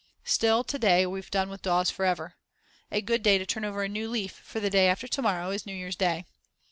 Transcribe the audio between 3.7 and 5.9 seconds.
a new leaf, for the day after to morrow is New